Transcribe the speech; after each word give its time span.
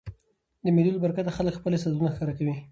د 0.63 0.65
مېلو 0.75 0.91
له 0.95 0.99
برکته 1.03 1.31
خلک 1.37 1.53
خپل 1.59 1.71
استعدادونه 1.73 2.11
ښکاره 2.15 2.33
کوي. 2.39 2.55